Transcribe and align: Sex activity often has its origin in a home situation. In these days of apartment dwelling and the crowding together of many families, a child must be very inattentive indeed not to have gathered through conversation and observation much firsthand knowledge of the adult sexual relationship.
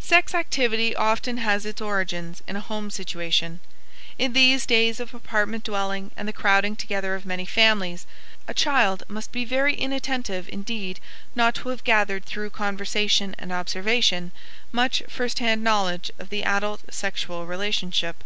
Sex 0.00 0.34
activity 0.34 0.96
often 0.96 1.36
has 1.36 1.64
its 1.64 1.80
origin 1.80 2.34
in 2.48 2.56
a 2.56 2.60
home 2.60 2.90
situation. 2.90 3.60
In 4.18 4.32
these 4.32 4.66
days 4.66 4.98
of 4.98 5.14
apartment 5.14 5.62
dwelling 5.62 6.10
and 6.16 6.26
the 6.26 6.32
crowding 6.32 6.74
together 6.74 7.14
of 7.14 7.24
many 7.24 7.46
families, 7.46 8.04
a 8.48 8.52
child 8.52 9.04
must 9.06 9.30
be 9.30 9.44
very 9.44 9.74
inattentive 9.76 10.48
indeed 10.48 10.98
not 11.36 11.54
to 11.54 11.68
have 11.68 11.84
gathered 11.84 12.24
through 12.24 12.50
conversation 12.50 13.36
and 13.38 13.52
observation 13.52 14.32
much 14.72 15.04
firsthand 15.08 15.62
knowledge 15.62 16.10
of 16.18 16.30
the 16.30 16.42
adult 16.42 16.82
sexual 16.92 17.46
relationship. 17.46 18.24